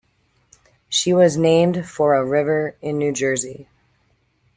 [0.89, 3.67] She was named for a river in New Jersey.